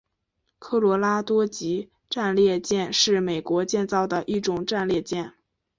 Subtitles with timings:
[0.57, 5.31] 科罗拉多级战列舰是美国建造的一种战列舰。